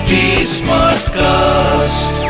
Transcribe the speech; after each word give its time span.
HD 0.00 0.18
Smartcast. 0.48 2.20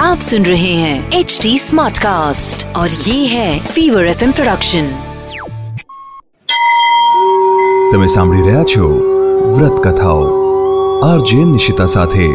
आप 0.00 0.20
सुन 0.20 0.44
रहे 0.44 0.72
हैं 0.74 1.18
एच 1.18 1.38
डी 1.42 1.52
स्मार्ट 1.58 1.98
कास्ट 1.98 2.64
और 2.76 2.96
ये 3.02 3.14
है 3.26 3.50
फीवर 3.66 4.06
एफ 4.06 4.24
प्रोडक्शन 4.30 4.88
તમે 7.92 8.08
સાંભળી 8.08 8.42
રહ્યા 8.42 8.64
છો 8.64 8.88
વ્રત 9.52 9.78
કથાઓ 9.86 10.26
આરજે 11.04 11.38
નિશિતા 11.52 11.88
સાથે 11.94 12.26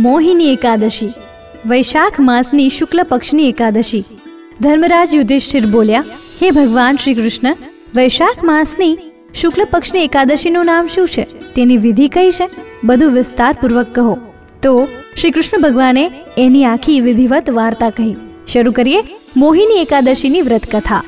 મોહિની 0.00 0.50
એકાદશી 0.56 1.12
વૈશાખ 1.68 2.20
માસની 2.24 2.68
શુક્લ 2.72 3.06
પક્ષની 3.06 3.48
એકાદશી 3.48 4.04
ધર્મરાજ 4.60 5.18
યુધિષ્ઠિર 5.18 5.72
બોલ્યા 5.72 6.06
હે 6.36 6.52
ભગવાન 6.52 7.02
શ્રી 7.02 7.16
કૃષ્ણ 7.16 7.66
વૈશાખ 7.96 8.46
માસની 8.52 8.94
શુક્લ 9.36 9.66
પક્ષની 9.68 10.04
એકાદશીનું 10.04 10.66
નામ 10.66 10.88
શું 10.90 11.08
છે 11.08 11.24
તેની 11.54 11.78
વિધિ 11.78 12.06
કઈ 12.10 12.32
છે 12.32 12.46
બધું 12.83 13.13
વિસ્તારપૂર્વક 13.13 13.93
કહો. 13.95 14.15
તો 14.63 14.73
શ્રી 15.19 15.31
કૃષ્ણ 15.31 15.63
ભગવાને 15.65 16.03
એની 16.37 16.65
આખી 16.65 16.99
વિધિવત 17.07 17.47
વાર્તા 17.59 17.89
કહી. 17.89 18.15
શરૂ 18.47 18.71
કરીએ 18.71 18.99
મોહિની 19.37 19.81
એકાદશીની 19.85 20.41
વ્રત 20.41 20.65
કથા 20.71 21.01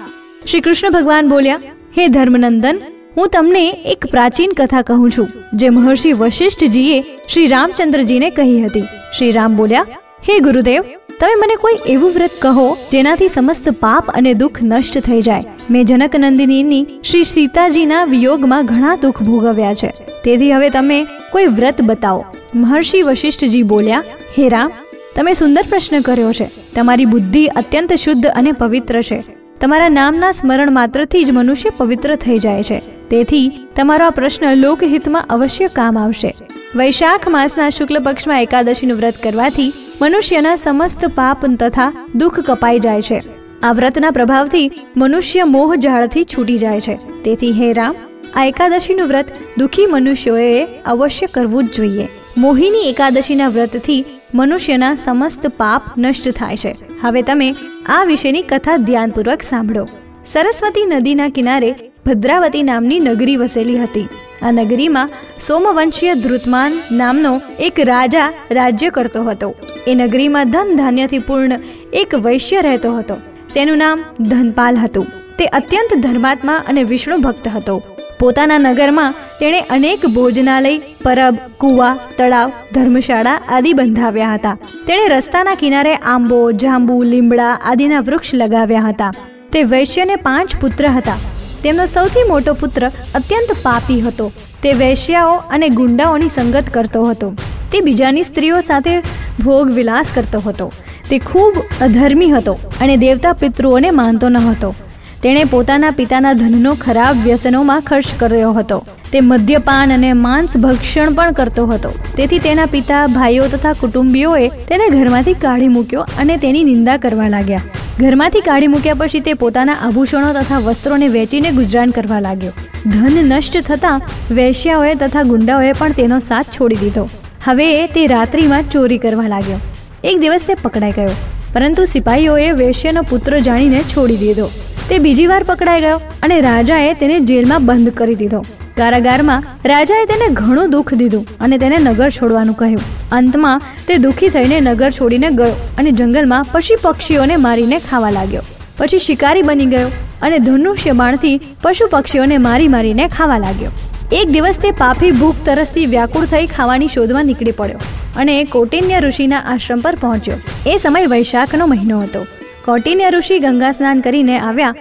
શ્રી 0.47 0.61
કૃષ્ણ 0.61 0.91
ભગવાન 0.91 1.30
બોલ્યા, 1.30 1.61
હે 1.97 2.03
ધર્મનંદન, 2.07 2.77
હું 3.16 3.27
તમને 3.30 3.63
એક 3.94 4.07
પ્રાચીન 4.13 4.52
કથા 4.59 4.84
કહું 4.89 5.09
છું, 5.16 5.30
જે 5.53 5.67
મહર્ષિ 5.70 6.11
વશિષ્ઠજીએ 6.13 6.97
શ્રી 7.27 7.47
રામચંદ્રજીને 7.47 8.30
કહી 8.38 8.59
હતી. 8.66 8.88
શ્રી 9.17 9.31
રામ 9.31 9.58
બોલ્યા, 9.61 9.88
હે 10.27 10.39
ગુરુદેવ 10.39 10.81
તમે 11.21 11.35
મને 11.35 11.55
કોઈ 11.55 11.73
એવું 11.85 12.11
વ્રત 12.11 12.31
કહો 12.41 12.77
જેનાથી 12.91 13.27
સમસ્ત 13.27 13.70
પાપ 13.70 14.05
અને 14.09 14.34
દુઃખ 14.34 14.63
નષ્ટ 14.63 14.99
થઈ 14.99 15.21
જાય. 15.21 15.44
મેં 15.70 15.85
જનક 15.85 16.16
નંદિનીની 16.16 16.88
શ્રી 17.03 17.23
સીતાજીના 17.23 18.05
વિયોગમાં 18.05 18.66
ઘણા 18.66 18.95
દુઃખ 18.95 19.21
ભોગવ્યા 19.21 19.73
છે. 19.73 19.94
તેથી 20.23 20.53
હવે 20.53 20.70
તમે 20.70 21.03
કોઈ 21.31 21.45
વ્રત 21.45 21.81
બતાવો. 21.81 22.25
મહર્ષિ 22.55 23.02
વશિષ્ઠજી 23.02 23.63
બોલ્યા, 23.63 24.03
હે 24.38 24.50
રામ, 24.50 24.72
તમે 25.16 25.33
સુંદર 25.33 25.61
પ્રશ્ન 25.69 26.00
કર્યો 26.00 26.33
છે. 26.33 26.50
તમારી 26.75 27.05
બુદ્ધિ 27.05 27.47
અત્યંત 27.47 27.94
શુદ્ધ 27.94 28.28
અને 28.28 28.52
પવિત્ર 28.52 29.02
છે. 29.02 29.23
તમારા 29.61 29.89
નામના 29.89 30.31
સ્મરણ 30.31 30.72
માત્રથી 30.72 31.23
જ 31.23 31.31
મનુષ્ય 31.31 31.69
પવિત્ર 31.69 32.16
થઈ 32.16 32.35
જાય 32.35 32.63
છે. 32.63 32.80
તેથી 33.09 33.52
તમારો 33.75 34.06
આ 34.06 34.09
પ્રશ્ન 34.09 34.56
લોકહિતમાં 34.56 35.25
અવશ્ય 35.30 35.67
કામ 35.67 36.00
આવશે. 36.00 36.35
વૈશાખ 36.75 37.30
માસના 37.30 37.69
શુક્લ 37.69 38.00
પક્ષમાં 38.00 38.41
એકાદશીનું 38.41 38.97
વ્રત 38.97 39.13
કરવાથી 39.23 39.73
મનુષ્યના 40.02 40.55
સમસ્ત 40.55 41.05
પાપ 41.05 41.45
તથા 41.45 41.94
દુઃખ 42.16 42.39
કપાઈ 42.39 42.80
જાય 42.80 43.02
છે. 43.02 43.23
આ 43.63 43.71
વ્રતના 43.71 44.11
પ્રભાવથી 44.11 44.71
મનુષ્ય 44.97 45.44
મોહ 45.44 45.75
જાળથી 45.75 46.23
છૂટી 46.23 46.57
જાય 46.57 46.81
છે. 46.81 46.99
તેથી 47.23 47.52
હે 47.52 47.73
રામ, 47.73 47.95
આ 48.35 48.45
એકાદશીનું 48.45 49.07
વ્રત 49.07 49.25
દુઃખી 49.57 49.85
મનુષ્યોએ 49.85 50.67
અવશ્ય 50.85 51.27
કરવું 51.27 51.63
જ 51.63 51.73
જોઈએ. 51.75 52.07
મોહિની 52.38 52.89
એકાદશીના 52.89 53.47
વ્રતથી 53.47 54.05
મનુષ્યના 54.35 54.95
સમસ્ત 54.95 55.47
પાપ 55.47 55.81
નષ્ટ 55.97 56.29
થાય 56.29 56.57
છે. 56.57 56.75
હવે 57.02 57.22
તમે 57.22 57.55
આ 57.85 58.03
વિશેની 58.03 58.41
કથા 58.41 58.77
ધ્યાનપૂર્વક 58.77 59.41
સાંભળો. 59.41 59.88
સરસ્વતી 60.25 60.85
નદીના 60.85 61.29
કિનારે 61.29 61.75
ભદ્રાવતી 62.05 62.63
નામની 62.63 62.99
નગરી 62.99 63.38
વસેલી 63.38 63.77
હતી. 63.77 64.07
આ 64.42 64.52
નગરીમાં 64.52 65.09
સોમવંશીય 65.47 66.14
ધ્રુતમાન 66.14 66.81
નામનો 66.92 67.42
એક 67.59 67.80
રાજા 67.80 68.34
રાજ્ય 68.52 68.89
કરતો 68.89 69.23
હતો. 69.23 69.56
એ 69.88 69.95
નગરીમાં 69.95 70.52
ધન 70.52 70.75
ધાન્યથી 70.75 71.20
પૂર્ણ 71.20 71.52
એક 71.94 72.16
વૈશ્ય 72.16 72.62
રહેતો 72.62 72.97
હતો. 72.97 73.16
તેનું 73.53 73.78
નામ 73.78 74.03
ધનપાલ 74.19 74.75
હતું. 74.75 75.06
તે 75.39 75.45
અત્યંત 75.45 76.06
ધર્માત્મા 76.06 76.53
અને 76.53 76.84
વિષ્ણુ 76.84 77.17
ભક્ત 77.17 77.47
હતો. 77.47 77.84
પોતાના 78.19 78.58
નગરમાં 78.58 79.12
તેણે 79.12 79.62
અનેક 79.62 80.06
ભોજનાલય, 80.06 80.78
પરબ, 80.78 81.36
કુવા, 81.58 81.97
તળાવ, 82.17 82.52
ધર્મશાળા 82.73 83.42
આદિ 83.50 83.73
બંધાવ્યા 83.73 84.34
હતા. 84.34 84.58
તેણે 84.88 85.08
રસ્તાના 85.08 85.56
કિનારે 85.56 85.95
આંબો, 85.95 86.52
જાંબુ, 86.52 87.03
લીમડા 87.03 87.59
આદિના 87.63 88.00
વૃક્ષ 88.00 88.34
લગાવ્યા 88.34 88.81
હતા. 88.81 89.12
તે 89.52 89.63
વૈશ્યને 89.63 90.16
પાંચ 90.16 90.56
પુત્ર 90.62 90.88
હતા. 90.88 91.31
તેમનો 91.63 91.85
સૌથી 91.85 92.27
મોટો 92.29 92.53
પુત્ર 92.53 92.91
અત્યંત 93.16 93.51
પાપી 93.61 94.01
હતો. 94.01 94.31
તે 94.63 94.73
વૈશ્યાઓ 94.73 95.33
અને 95.35 95.69
ગુંડાઓની 95.69 96.29
સંગત 96.29 96.69
કરતો 96.69 97.03
હતો. 97.03 97.33
તે 97.72 97.81
બીજાની 97.81 98.23
સ્ત્રીઓ 98.23 98.61
સાથે 98.61 98.99
ભોગ 99.44 99.72
વિલાસ 99.72 100.11
કરતો 100.16 100.39
હતો. 100.39 100.72
તે 101.09 101.19
ખૂબ 101.19 101.53
અધર્મી 101.81 102.29
હતો 102.29 102.53
અને 102.81 102.97
દેવતા 102.97 103.33
પિતૃઓને 103.33 103.91
માનતો 103.91 104.29
ન 104.29 104.38
હતો. 104.38 104.75
તેણે 105.23 105.44
પોતાના 105.44 105.91
પિતાના 105.91 106.33
ધનનો 106.33 106.73
ખરાબ 106.73 107.23
વ્યસનોમાં 107.23 107.81
ખર્ચ 107.81 108.07
કર્યો 108.19 108.51
હતો. 108.51 108.85
તે 109.11 109.22
મદ્યપાન 109.22 109.93
અને 109.93 110.13
માંસ 110.13 110.57
ભક્ષણ 110.57 111.13
પણ 111.13 111.31
કરતો 111.31 111.66
હતો. 111.66 111.91
તેથી 112.17 112.39
તેના 112.39 112.66
પિતા, 112.66 113.07
ભાઈઓ 113.07 113.47
તથા 113.47 113.73
કુટુંબીઓએ 113.73 114.47
તેને 114.49 114.89
ઘરમાંથી 114.89 115.33
કાઢી 115.33 115.67
મૂક્યો 115.67 116.01
અને 116.01 116.38
તેની 116.38 116.63
નિંદા 116.63 116.97
કરવા 116.97 117.28
લાગ્યા. 117.28 117.61
ઘરમાંથી 118.00 118.41
કાઢી 118.44 118.69
મૂક્યા 118.74 119.00
પછી 119.00 119.19
તે 119.24 119.34
પોતાના 119.40 119.74
આભૂષણો 119.85 120.29
તથા 120.35 120.59
વસ્ત્રોને 120.68 121.07
વેચીને 121.16 121.50
ગુજરાન 121.57 121.91
કરવા 121.97 122.22
લાગ્યો. 122.25 122.53
ધન 122.85 123.18
નષ્ટ 123.24 123.57
થતાં 123.69 124.06
વેશ્યાઓએ 124.38 124.94
તથા 125.02 125.24
ગુંડાઓએ 125.31 125.74
પણ 125.79 125.97
તેનો 126.00 126.19
સાથ 126.28 126.56
છોડી 126.56 126.79
દીધો. 126.84 127.03
હવે 127.46 127.68
તે 127.97 128.06
રાત્રિમાં 128.13 128.72
ચોરી 128.75 129.02
કરવા 129.06 129.28
લાગ્યો. 129.35 129.59
એક 130.03 130.24
દિવસ 130.24 130.47
તે 130.47 130.57
પકડાઈ 130.63 130.97
ગયો, 130.97 131.13
પરંતુ 131.53 131.85
સિપાહીઓએ 131.94 132.50
વેશ્યનો 132.62 133.03
પુત્ર 133.12 133.40
જાણીને 133.50 133.91
છોડી 133.94 134.19
દીધો. 134.23 134.47
તે 134.90 135.03
બીજી 135.06 135.29
વાર 135.34 135.44
પકડાઈ 135.44 135.85
ગયો 135.85 136.02
અને 136.23 136.38
રાજાએ 136.47 136.91
તેને 137.02 137.18
જેલમાં 137.31 137.69
બંધ 137.69 137.97
કરી 138.02 138.19
દીધો. 138.22 138.41
કારાગારમાં 138.80 139.46
રાજાએ 139.72 140.06
તેને 140.12 140.26
ઘણું 140.40 140.74
દુઃખ 140.76 140.94
દીધું 141.02 141.28
અને 141.46 141.58
તેને 141.64 141.78
નગર 141.80 142.09
છોડવાનું 142.18 142.58
કહ્યું. 142.62 142.84
અંતમાં 143.20 143.68
તે 143.88 144.00
દુઃખી 144.06 144.32
થઈને 144.36 144.58
નગર 144.62 144.92
છોડીને 145.00 145.30
ગયો 145.40 145.54
અને 145.80 145.92
જંગલમાં 146.00 146.50
પશુ 146.54 146.80
પક્ષીઓને 146.82 147.36
મારીને 147.46 147.78
ખાવા 147.90 148.12
લાગ્યો. 148.18 148.44
પછી 148.80 149.02
શિકારી 149.08 149.48
બની 149.50 149.70
ગયો 149.76 149.90
અને 150.28 150.38
ધનુષ્ય 150.48 150.94
બાણથી 151.02 151.38
પશુ 151.64 151.88
પક્ષીઓને 151.94 152.38
મારી 152.48 152.74
મારીને 152.76 153.06
ખાવા 153.16 153.40
લાગ્યો. 153.46 153.72
એક 154.20 154.32
દિવસ 154.36 154.58
તે 154.64 154.70
પાપી 154.80 155.12
ભૂખ 155.20 155.42
તરસથી 155.46 155.88
વ્યાકુળ 155.92 156.26
થઈ 156.32 156.48
ખાવાની 156.56 156.92
શોધવા 156.96 157.26
નીકળી 157.30 157.58
પડ્યો 157.59 157.82
અને 158.22 158.34
કૌટિન્ય 158.56 159.00
ઋષિના 159.06 159.44
આશ્રમ 159.53 159.84
પર 159.86 159.96
પહોંચ્યો. 160.02 160.40
એ 160.72 160.74
સમય 160.78 161.12
વૈશાખનો 161.14 161.68
મહિનો 161.74 162.00
હતો. 162.03 162.22
કૌટિન્ય 162.66 163.14
ઋષિ 163.16 163.40
ગંગા 163.46 163.72
સ્નાન 163.78 164.03
કરીને 164.08 164.36
આવ્યા 164.40 164.74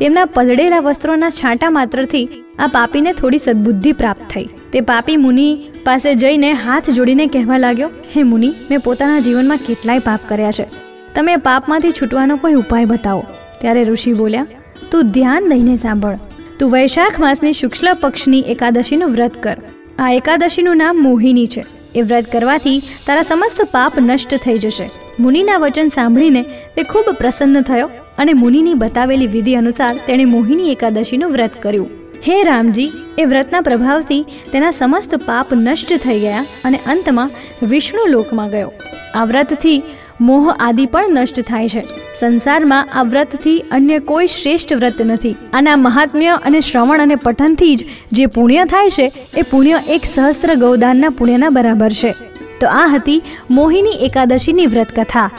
તેમના 0.00 0.24
પલળેલા 0.24 0.78
વસ્ત્રોના 0.78 1.30
છાંટા 1.30 1.70
માત્રથી 1.70 2.28
આ 2.58 2.66
પાપીને 2.66 3.12
થોડી 3.12 3.38
સદબુદ્ધિ 3.38 3.92
પ્રાપ્ત 3.92 4.22
થઈ. 4.30 4.44
તે 4.72 4.80
પાપી 4.80 5.16
મુનિ 5.16 5.58
પાસે 5.84 6.14
જઈને 6.14 6.52
હાથ 6.52 6.90
જોડીને 6.90 7.26
કહેવા 7.26 7.58
લાગ્યો, 7.58 7.88
હે 7.88 8.22
મુનિ, 8.22 8.52
મેં 8.70 8.80
પોતાના 8.80 9.18
જીવનમાં 9.18 9.56
કેટલાય 9.56 9.98
પાપ 9.98 10.20
કર્યા 10.28 10.52
છે. 10.52 10.66
તમે 11.14 11.36
પાપમાંથી 11.36 11.92
છૂટવાનો 11.92 12.36
કોઈ 12.36 12.54
ઉપાય 12.54 12.84
બતાવો. 12.84 13.24
ત્યારે 13.60 13.84
ઋષિ 13.84 14.12
બોલ્યા, 14.12 14.46
તું 14.90 15.02
ધ્યાન 15.02 15.48
દઈને 15.48 15.76
સાંભળ. 15.76 16.16
તું 16.58 16.70
વૈશાખ 16.70 17.20
માસની 17.20 17.52
શુક્લ 17.52 17.94
પક્ષની 17.94 18.40
એકાદશીનું 18.40 19.10
વ્રત 19.10 19.42
કર. 19.42 19.56
આ 19.98 20.10
એકાદશીનું 20.12 20.76
નામ 20.76 20.96
મોહિની 21.02 21.46
છે. 21.46 21.64
એ 21.94 22.02
વ્રત 22.02 22.32
કરવાથી 22.32 22.82
તારા 23.06 23.22
સમસ્ત 23.22 23.62
પાપ 23.62 23.92
નષ્ટ 23.98 24.34
થઈ 24.34 24.58
જશે. 24.58 24.90
મુનિના 25.20 25.56
વચન 25.56 25.88
સાંભળીને 25.88 26.42
તે 26.42 26.82
ખૂબ 26.82 27.04
પ્રસન્ન 27.10 27.62
થયો. 27.62 27.90
અને 28.20 28.32
મુનિની 28.32 28.74
બતાવેલી 28.74 29.26
વિધિ 29.26 29.54
અનુસાર 29.54 29.94
તેણે 30.06 30.24
મોહિની 30.24 30.72
એકાદશીનું 30.72 31.32
વ્રત 31.32 31.54
કર્યું. 31.62 31.90
હે 32.26 32.36
રામજી, 32.42 32.90
એ 33.18 33.24
વ્રતના 33.24 33.60
પ્રભાવથી 33.60 34.22
તેના 34.52 34.70
સમસ્ત 34.70 35.14
પાપ 35.26 35.54
નષ્ટ 35.54 35.92
થઈ 36.04 36.20
ગયા 36.20 36.44
અને 36.64 36.78
અંતમાં 36.86 37.30
વિષ્ણુ 37.62 38.06
લોકમાં 38.06 38.50
ગયો. 38.50 38.72
આ 39.14 39.24
વ્રતથી 39.24 39.78
મોહ 40.20 40.54
આદિ 40.60 40.86
પણ 40.86 41.14
નષ્ટ 41.18 41.40
થાય 41.40 41.68
છે. 41.68 41.82
સંસારમાં 42.20 42.88
આ 42.94 43.02
વ્રતથી 43.02 43.58
અન્ય 43.70 43.98
કોઈ 43.98 44.26
શ્રેષ્ઠ 44.26 44.72
વ્રત 44.72 45.00
નથી. 45.00 45.36
આના 45.52 45.76
મહાત્મ્ય 45.76 46.38
અને 46.46 46.60
શ્રવણ 46.60 47.00
અને 47.00 47.16
પઠનથી 47.16 47.76
જ 47.76 47.86
જે 48.12 48.26
પુણ્ય 48.26 48.64
થાય 48.64 48.90
છે, 48.90 49.12
એ 49.36 49.42
પુણ્ય 49.42 49.78
એક 49.88 50.02
સહસ્ત્ર 50.04 50.54
ગૌદાનના 50.54 51.08
પુણ્યના 51.08 51.48
બરાબર 51.48 51.92
છે. 51.92 52.12
તો 52.60 52.66
આ 52.66 52.86
હતી 52.86 53.22
મોહિની 53.50 54.00
એકાદશીની 54.06 54.66
વ્રત 54.66 54.90
કથા 54.98 55.30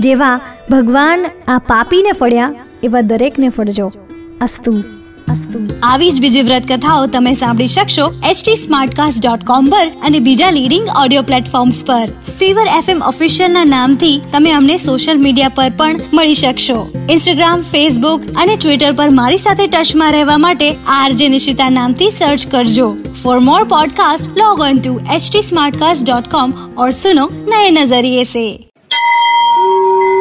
જેવા 0.00 0.36
ભગવાન 0.70 1.26
આ 1.48 1.58
પાપીને 1.58 2.12
ફળ્યા 2.12 2.54
એવા 2.82 3.00
દરેકને 3.00 3.48
ફળજો. 3.48 3.92
અસ્તુ. 4.40 4.72
અસ્તુ. 5.28 5.68
આવી 5.82 6.10
જ 6.10 6.20
બીજી 6.20 6.42
વ્રત 6.42 6.62
કથાઓ 6.72 7.06
તમે 7.06 7.34
સાંભળી 7.34 7.66
શકશો 7.66 8.14
એચટી 8.24 8.56
સ્માર્ટકાસ્ટ 8.56 9.26
ડોટ 9.26 9.44
કોમ 9.44 9.66
પર 9.66 9.88
અને 9.88 10.18
બીજા 10.18 10.50
લીડિંગ 10.50 10.88
ઓડિયો 11.02 11.22
પ્લેટફોર્મ્સ 11.22 11.84
પર. 11.84 12.06
ફીવર 12.38 12.66
એફએમ 12.78 13.02
ઓફિશિયલના 13.02 13.64
નામથી 13.64 14.20
તમે 14.32 14.50
અમને 14.50 14.78
સોશિયલ 14.78 15.18
મીડિયા 15.18 15.48
પર 15.48 15.72
પણ 15.76 15.96
મળી 16.12 16.34
શકશો. 16.34 16.92
ઇન્સ્ટાગ્રામ 17.10 17.62
ફેસબુક 17.62 18.20
અને 18.36 18.56
ટ્વિટર 18.56 18.92
પર 18.92 19.10
મારી 19.10 19.38
સાથે 19.38 19.66
ટચમાં 19.66 20.12
રહેવા 20.12 20.38
માટે 20.38 20.76
આરજે 20.86 21.28
નિશિતા 21.28 21.70
નામથી 21.70 22.10
સર્ચ 22.10 22.46
કરજો. 22.46 22.96
For 23.22 23.38
more 23.38 23.64
podcast 23.64 24.38
log 24.38 24.60
on 24.60 24.78
to 24.78 25.00
H 25.14 25.30
T 25.32 25.42
smart 25.42 25.76
cast 25.76 26.10
dot 26.10 26.24
com 26.34 26.52
और 26.82 26.90
सुनो 26.90 27.30
नए 27.46 28.69